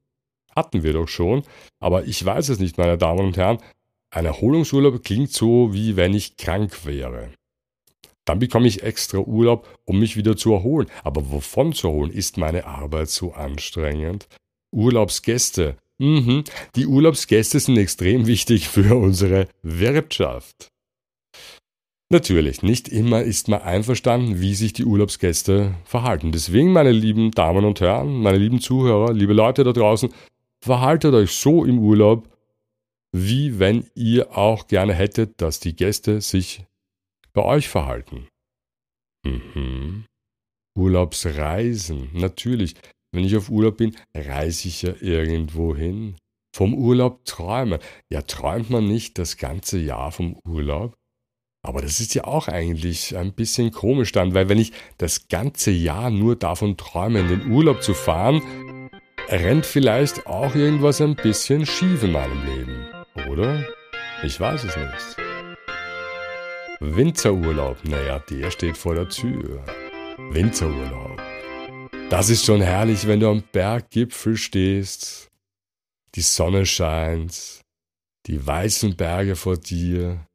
Hatten 0.54 0.82
wir 0.82 0.92
doch 0.92 1.08
schon. 1.08 1.42
Aber 1.80 2.04
ich 2.04 2.24
weiß 2.24 2.48
es 2.48 2.58
nicht, 2.58 2.78
meine 2.78 2.98
Damen 2.98 3.26
und 3.26 3.36
Herren. 3.36 3.58
Ein 4.10 4.26
Erholungsurlaub 4.26 5.02
klingt 5.02 5.32
so, 5.32 5.72
wie 5.72 5.96
wenn 5.96 6.14
ich 6.14 6.36
krank 6.36 6.84
wäre. 6.84 7.30
Dann 8.24 8.40
bekomme 8.40 8.68
ich 8.68 8.82
extra 8.82 9.18
Urlaub, 9.18 9.66
um 9.84 9.98
mich 9.98 10.16
wieder 10.16 10.36
zu 10.36 10.52
erholen. 10.52 10.88
Aber 11.02 11.30
wovon 11.30 11.72
zu 11.72 11.88
erholen? 11.88 12.12
Ist 12.12 12.36
meine 12.36 12.66
Arbeit 12.66 13.08
so 13.08 13.32
anstrengend? 13.32 14.28
Urlaubsgäste. 14.70 15.76
Mhm, 15.98 16.44
die 16.76 16.86
Urlaubsgäste 16.86 17.58
sind 17.58 17.78
extrem 17.78 18.26
wichtig 18.26 18.68
für 18.68 18.96
unsere 18.96 19.48
Wirtschaft. 19.62 20.70
Natürlich, 22.10 22.62
nicht 22.62 22.88
immer 22.88 23.22
ist 23.22 23.48
man 23.48 23.60
einverstanden, 23.60 24.40
wie 24.40 24.54
sich 24.54 24.72
die 24.72 24.86
Urlaubsgäste 24.86 25.74
verhalten. 25.84 26.32
Deswegen, 26.32 26.72
meine 26.72 26.90
lieben 26.90 27.32
Damen 27.32 27.66
und 27.66 27.82
Herren, 27.82 28.22
meine 28.22 28.38
lieben 28.38 28.60
Zuhörer, 28.60 29.12
liebe 29.12 29.34
Leute 29.34 29.62
da 29.62 29.72
draußen, 29.72 30.08
verhaltet 30.64 31.12
euch 31.12 31.32
so 31.32 31.66
im 31.66 31.78
Urlaub, 31.78 32.34
wie 33.12 33.58
wenn 33.58 33.86
ihr 33.94 34.36
auch 34.38 34.68
gerne 34.68 34.94
hättet, 34.94 35.40
dass 35.42 35.60
die 35.60 35.76
Gäste 35.76 36.22
sich 36.22 36.64
bei 37.34 37.44
euch 37.44 37.68
verhalten. 37.68 38.26
Mhm. 39.26 40.06
Urlaubsreisen, 40.78 42.08
natürlich. 42.14 42.74
Wenn 43.12 43.24
ich 43.24 43.36
auf 43.36 43.50
Urlaub 43.50 43.76
bin, 43.78 43.96
reise 44.14 44.68
ich 44.68 44.82
ja 44.82 44.94
irgendwo 45.00 45.76
hin. 45.76 46.16
Vom 46.54 46.74
Urlaub 46.74 47.24
träumen. 47.24 47.80
Ja, 48.10 48.22
träumt 48.22 48.70
man 48.70 48.86
nicht 48.86 49.18
das 49.18 49.36
ganze 49.36 49.78
Jahr 49.78 50.10
vom 50.10 50.38
Urlaub? 50.46 50.97
Aber 51.68 51.82
das 51.82 52.00
ist 52.00 52.14
ja 52.14 52.24
auch 52.24 52.48
eigentlich 52.48 53.14
ein 53.14 53.34
bisschen 53.34 53.72
komisch 53.72 54.12
dann, 54.12 54.32
weil 54.32 54.48
wenn 54.48 54.56
ich 54.56 54.72
das 54.96 55.28
ganze 55.28 55.70
Jahr 55.70 56.08
nur 56.08 56.34
davon 56.34 56.78
träume, 56.78 57.20
in 57.20 57.28
den 57.28 57.50
Urlaub 57.50 57.82
zu 57.82 57.92
fahren, 57.92 58.40
rennt 59.28 59.66
vielleicht 59.66 60.26
auch 60.26 60.54
irgendwas 60.54 61.02
ein 61.02 61.14
bisschen 61.14 61.66
schief 61.66 62.02
in 62.02 62.12
meinem 62.12 62.42
Leben. 62.46 62.86
Oder? 63.30 63.66
Ich 64.22 64.40
weiß 64.40 64.64
es 64.64 64.76
nicht. 64.78 65.16
Winterurlaub, 66.80 67.76
naja, 67.84 68.18
der 68.30 68.50
steht 68.50 68.78
vor 68.78 68.94
der 68.94 69.10
Tür. 69.10 69.62
Winterurlaub. 70.30 71.20
Das 72.08 72.30
ist 72.30 72.46
schon 72.46 72.62
herrlich, 72.62 73.06
wenn 73.06 73.20
du 73.20 73.28
am 73.28 73.42
Berggipfel 73.52 74.38
stehst, 74.38 75.28
die 76.14 76.22
Sonne 76.22 76.64
scheint, 76.64 77.60
die 78.24 78.46
weißen 78.46 78.96
Berge 78.96 79.36
vor 79.36 79.58
dir, 79.58 80.27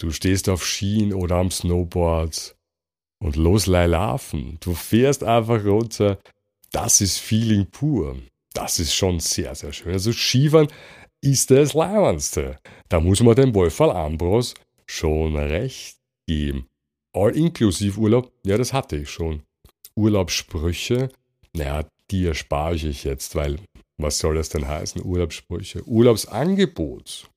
du 0.00 0.10
stehst 0.10 0.48
auf 0.48 0.64
Skien 0.64 1.12
oder 1.12 1.36
am 1.36 1.50
Snowboard 1.50 2.56
und 3.22 3.36
los 3.36 3.66
laufen. 3.66 4.58
Du 4.60 4.74
fährst 4.74 5.22
einfach 5.22 5.64
runter. 5.64 6.18
Das 6.72 7.00
ist 7.00 7.18
Feeling 7.18 7.66
pur. 7.66 8.16
Das 8.52 8.78
ist 8.78 8.94
schon 8.94 9.20
sehr, 9.20 9.54
sehr 9.54 9.72
schön. 9.72 9.92
Also 9.92 10.12
Skifahren 10.12 10.68
ist 11.20 11.50
das 11.50 11.74
Leibendste. 11.74 12.58
Da 12.88 13.00
muss 13.00 13.20
man 13.20 13.34
dem 13.34 13.54
Wolfgang 13.54 13.94
Ambros 13.94 14.54
schon 14.86 15.36
recht 15.36 15.98
geben. 16.26 16.66
All-Inklusiv-Urlaub, 17.12 18.32
ja, 18.44 18.56
das 18.56 18.72
hatte 18.72 18.96
ich 18.96 19.10
schon. 19.10 19.42
Urlaubssprüche, 19.96 21.10
naja, 21.52 21.84
die 22.10 22.26
erspare 22.26 22.74
ich 22.74 23.04
jetzt, 23.04 23.34
weil 23.34 23.58
was 23.98 24.18
soll 24.18 24.36
das 24.36 24.48
denn 24.48 24.66
heißen? 24.66 25.04
Urlaubssprüche. 25.04 25.82
Urlaubsangebot. 25.86 27.28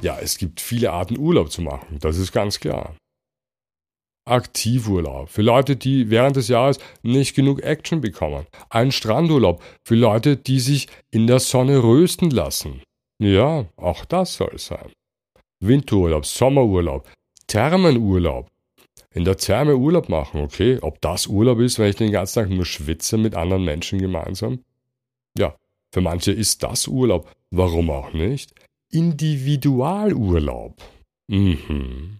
Ja, 0.00 0.18
es 0.20 0.38
gibt 0.38 0.60
viele 0.60 0.92
Arten 0.92 1.18
Urlaub 1.18 1.50
zu 1.50 1.62
machen, 1.62 1.98
das 2.00 2.18
ist 2.18 2.32
ganz 2.32 2.60
klar. 2.60 2.94
Aktivurlaub 4.28 5.28
für 5.30 5.42
Leute, 5.42 5.76
die 5.76 6.10
während 6.10 6.36
des 6.36 6.48
Jahres 6.48 6.78
nicht 7.02 7.34
genug 7.34 7.62
Action 7.62 8.00
bekommen. 8.00 8.46
Ein 8.68 8.92
Strandurlaub 8.92 9.62
für 9.84 9.94
Leute, 9.94 10.36
die 10.36 10.60
sich 10.60 10.86
in 11.10 11.26
der 11.26 11.40
Sonne 11.40 11.82
rösten 11.82 12.30
lassen. 12.30 12.82
Ja, 13.18 13.64
auch 13.76 14.04
das 14.04 14.34
soll 14.34 14.58
sein. 14.58 14.92
Winterurlaub, 15.60 16.26
Sommerurlaub, 16.26 17.08
Thermenurlaub. 17.46 18.48
In 19.14 19.24
der 19.24 19.38
Therme 19.38 19.76
Urlaub 19.76 20.08
machen, 20.08 20.42
okay? 20.42 20.78
Ob 20.82 21.00
das 21.00 21.26
Urlaub 21.26 21.58
ist, 21.58 21.78
wenn 21.78 21.90
ich 21.90 21.96
den 21.96 22.12
ganzen 22.12 22.34
Tag 22.34 22.50
nur 22.50 22.66
schwitze 22.66 23.16
mit 23.16 23.34
anderen 23.34 23.64
Menschen 23.64 23.98
gemeinsam? 23.98 24.62
Ja, 25.36 25.56
für 25.92 26.02
manche 26.02 26.30
ist 26.30 26.62
das 26.62 26.86
Urlaub. 26.86 27.28
Warum 27.50 27.90
auch 27.90 28.12
nicht? 28.12 28.52
Individualurlaub. 28.90 30.80
Mhm. 31.30 32.18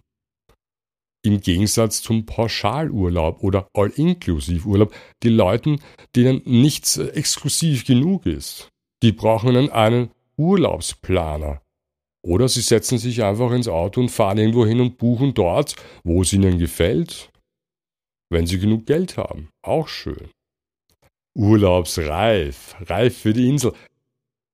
Im 1.21 1.41
Gegensatz 1.41 2.01
zum 2.01 2.25
Pauschalurlaub 2.25 3.43
oder 3.43 3.67
All-Inclusive-Urlaub, 3.73 4.93
die 5.23 5.29
Leuten, 5.29 5.81
denen 6.15 6.41
nichts 6.45 6.97
exklusiv 6.97 7.85
genug 7.85 8.25
ist. 8.25 8.69
Die 9.03 9.11
brauchen 9.11 9.69
einen 9.69 10.11
Urlaubsplaner. 10.37 11.61
Oder 12.21 12.47
sie 12.47 12.61
setzen 12.61 12.97
sich 12.97 13.23
einfach 13.23 13.51
ins 13.51 13.67
Auto 13.67 14.01
und 14.01 14.09
fahren 14.09 14.37
irgendwo 14.37 14.65
hin 14.65 14.79
und 14.79 14.97
buchen 14.97 15.33
dort, 15.33 15.75
wo 16.03 16.21
es 16.21 16.33
ihnen 16.33 16.57
gefällt, 16.57 17.31
wenn 18.29 18.45
sie 18.45 18.59
genug 18.59 18.85
Geld 18.85 19.17
haben. 19.17 19.49
Auch 19.61 19.87
schön. 19.87 20.29
Urlaubsreif, 21.37 22.75
reif 22.81 23.17
für 23.17 23.33
die 23.33 23.47
Insel. 23.47 23.73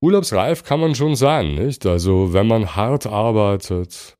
Urlaubsreif 0.05 0.63
kann 0.63 0.79
man 0.79 0.95
schon 0.95 1.15
sein, 1.15 1.55
nicht? 1.55 1.85
Also 1.85 2.33
wenn 2.33 2.47
man 2.47 2.75
hart 2.75 3.07
arbeitet. 3.07 4.15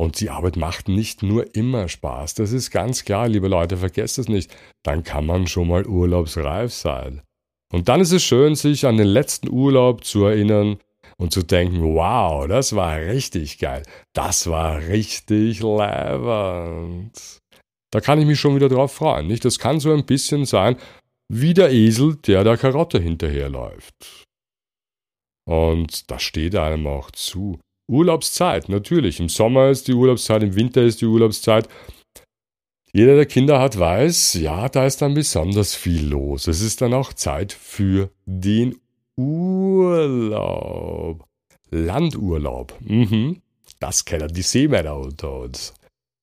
Und 0.00 0.20
die 0.20 0.30
Arbeit 0.30 0.56
macht 0.56 0.88
nicht 0.88 1.24
nur 1.24 1.56
immer 1.56 1.88
Spaß, 1.88 2.34
das 2.34 2.52
ist 2.52 2.70
ganz 2.70 3.04
klar, 3.04 3.28
liebe 3.28 3.48
Leute, 3.48 3.76
vergesst 3.76 4.18
es 4.18 4.28
nicht. 4.28 4.54
Dann 4.84 5.02
kann 5.02 5.26
man 5.26 5.48
schon 5.48 5.68
mal 5.68 5.86
urlaubsreif 5.86 6.72
sein. 6.72 7.22
Und 7.72 7.88
dann 7.88 8.00
ist 8.00 8.12
es 8.12 8.22
schön, 8.22 8.54
sich 8.54 8.86
an 8.86 8.96
den 8.96 9.08
letzten 9.08 9.50
Urlaub 9.50 10.04
zu 10.04 10.24
erinnern, 10.24 10.78
und 11.20 11.32
zu 11.32 11.42
denken, 11.42 11.82
wow, 11.82 12.46
das 12.46 12.74
war 12.76 12.96
richtig 12.96 13.58
geil, 13.58 13.82
das 14.12 14.48
war 14.48 14.78
richtig 14.78 15.60
leibend. 15.60 17.40
Da 17.90 18.00
kann 18.00 18.20
ich 18.20 18.26
mich 18.26 18.38
schon 18.38 18.54
wieder 18.54 18.68
drauf 18.68 18.92
freuen, 18.92 19.26
nicht? 19.26 19.44
Das 19.44 19.58
kann 19.58 19.80
so 19.80 19.92
ein 19.92 20.06
bisschen 20.06 20.44
sein 20.44 20.76
wie 21.30 21.54
der 21.54 21.72
Esel, 21.72 22.16
der 22.16 22.44
der 22.44 22.56
Karotte 22.56 22.98
hinterherläuft. 22.98 24.27
Und 25.48 26.10
das 26.10 26.22
steht 26.22 26.54
einem 26.56 26.86
auch 26.86 27.10
zu. 27.10 27.58
Urlaubszeit, 27.90 28.68
natürlich. 28.68 29.18
Im 29.18 29.30
Sommer 29.30 29.70
ist 29.70 29.88
die 29.88 29.94
Urlaubszeit, 29.94 30.42
im 30.42 30.54
Winter 30.54 30.82
ist 30.82 31.00
die 31.00 31.06
Urlaubszeit. 31.06 31.66
Jeder, 32.92 33.16
der 33.16 33.24
Kinder 33.24 33.58
hat, 33.58 33.78
weiß, 33.78 34.34
ja, 34.34 34.68
da 34.68 34.84
ist 34.84 35.00
dann 35.00 35.14
besonders 35.14 35.74
viel 35.74 36.06
los. 36.06 36.48
Es 36.48 36.60
ist 36.60 36.82
dann 36.82 36.92
auch 36.92 37.14
Zeit 37.14 37.54
für 37.54 38.10
den 38.26 38.76
Urlaub. 39.16 40.44
Landurlaub. 41.70 42.74
Mhm. 42.80 43.40
Das 43.80 44.04
kennen 44.04 44.28
die 44.28 44.42
Seemänner 44.42 44.98
unter 44.98 45.32
uns. 45.32 45.72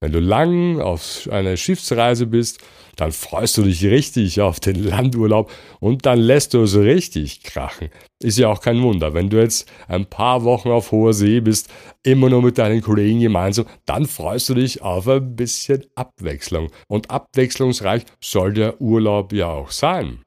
Wenn 0.01 0.11
du 0.11 0.19
lang 0.19 0.79
auf 0.79 1.27
einer 1.31 1.57
Schiffsreise 1.57 2.27
bist, 2.27 2.59
dann 2.95 3.11
freust 3.11 3.57
du 3.57 3.63
dich 3.63 3.83
richtig 3.83 4.41
auf 4.41 4.59
den 4.59 4.83
Landurlaub 4.83 5.51
und 5.79 6.05
dann 6.05 6.19
lässt 6.19 6.53
du 6.53 6.63
es 6.63 6.75
richtig 6.77 7.43
krachen. 7.43 7.89
Ist 8.21 8.37
ja 8.37 8.49
auch 8.49 8.61
kein 8.61 8.81
Wunder, 8.81 9.13
wenn 9.13 9.29
du 9.29 9.37
jetzt 9.41 9.69
ein 9.87 10.05
paar 10.05 10.43
Wochen 10.43 10.69
auf 10.69 10.91
hoher 10.91 11.13
See 11.13 11.39
bist, 11.39 11.69
immer 12.03 12.29
nur 12.29 12.41
mit 12.41 12.57
deinen 12.57 12.81
Kollegen 12.81 13.19
gemeinsam, 13.19 13.65
dann 13.85 14.05
freust 14.05 14.49
du 14.49 14.53
dich 14.53 14.81
auf 14.81 15.07
ein 15.07 15.35
bisschen 15.35 15.85
Abwechslung. 15.95 16.71
Und 16.87 17.09
abwechslungsreich 17.11 18.03
soll 18.21 18.53
der 18.53 18.79
Urlaub 18.81 19.33
ja 19.33 19.47
auch 19.47 19.71
sein. 19.71 20.21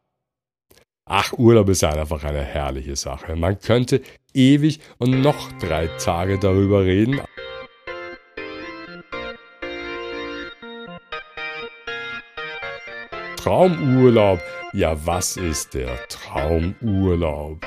Ach, 1.11 1.33
Urlaub 1.33 1.71
ist 1.71 1.83
einfach 1.85 2.23
eine 2.23 2.43
herrliche 2.43 2.97
Sache. 2.97 3.35
Man 3.35 3.59
könnte 3.59 4.03
ewig 4.35 4.81
und 4.99 5.23
noch 5.23 5.51
drei 5.59 5.87
Tage 5.87 6.39
darüber 6.39 6.85
reden. 6.85 7.21
Traumurlaub. 13.39 14.43
Ja, 14.73 14.97
was 15.07 15.37
ist 15.37 15.75
der 15.75 15.97
Traumurlaub? 16.09 17.65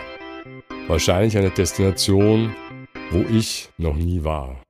Wahrscheinlich 0.88 1.38
eine 1.38 1.50
Destination, 1.50 2.54
wo 3.10 3.20
ich 3.34 3.70
noch 3.78 3.96
nie 3.96 4.22
war. 4.22 4.62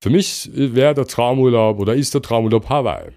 Für 0.00 0.10
mich 0.10 0.48
wäre 0.54 0.94
der 0.94 1.08
Traumurlaub 1.08 1.80
oder 1.80 1.96
ist 1.96 2.14
der 2.14 2.22
Traumurlaub 2.22 2.68
Hawaii. 2.68 3.10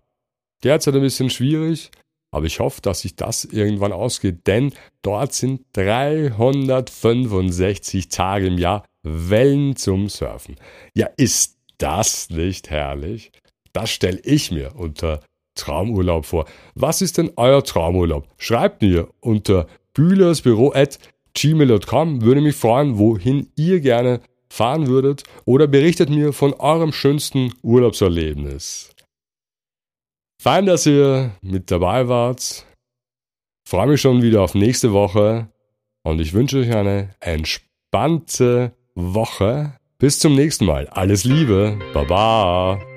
Derzeit 0.63 0.95
ein 0.95 1.01
bisschen 1.01 1.29
schwierig, 1.29 1.91
aber 2.31 2.47
ich 2.47 2.59
hoffe, 2.59 2.81
dass 2.81 3.01
sich 3.01 3.15
das 3.15 3.45
irgendwann 3.45 3.93
ausgeht, 3.93 4.47
denn 4.47 4.73
dort 5.03 5.33
sind 5.33 5.61
365 5.73 8.09
Tage 8.09 8.47
im 8.47 8.57
Jahr 8.57 8.83
Wellen 9.03 9.75
zum 9.75 10.09
Surfen. 10.09 10.55
Ja, 10.95 11.07
ist 11.17 11.59
das 11.77 12.31
nicht 12.31 12.71
herrlich? 12.71 13.31
Das 13.73 13.91
stelle 13.91 14.21
ich 14.23 14.51
mir 14.51 14.75
unter 14.75 15.19
Traumurlaub 15.55 16.25
vor. 16.25 16.45
Was 16.75 17.01
ist 17.01 17.17
denn 17.17 17.31
euer 17.35 17.63
Traumurlaub? 17.63 18.27
Schreibt 18.37 18.81
mir 18.81 19.09
unter 19.19 19.67
bühlersbüro.gmail.com. 19.93 22.21
Würde 22.21 22.41
mich 22.41 22.55
freuen, 22.55 22.97
wohin 22.97 23.47
ihr 23.55 23.79
gerne 23.79 24.21
fahren 24.49 24.87
würdet 24.87 25.23
oder 25.45 25.67
berichtet 25.67 26.09
mir 26.09 26.33
von 26.33 26.53
eurem 26.53 26.91
schönsten 26.91 27.53
Urlaubserlebnis. 27.63 28.89
Fein, 30.41 30.65
dass 30.65 30.85
ihr 30.85 31.31
mit 31.41 31.71
dabei 31.71 32.07
wart. 32.07 32.65
Freue 33.67 33.87
mich 33.87 34.01
schon 34.01 34.21
wieder 34.21 34.41
auf 34.41 34.55
nächste 34.55 34.93
Woche 34.93 35.47
und 36.03 36.19
ich 36.19 36.33
wünsche 36.33 36.59
euch 36.59 36.73
eine 36.73 37.15
entspannte 37.19 38.73
Woche. 38.93 39.77
Bis 39.97 40.19
zum 40.19 40.35
nächsten 40.35 40.65
Mal. 40.65 40.87
Alles 40.87 41.23
Liebe. 41.23 41.79
Baba. 41.93 42.92